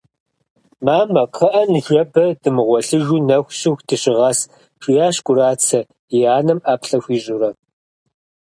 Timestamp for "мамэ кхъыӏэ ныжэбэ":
0.85-2.25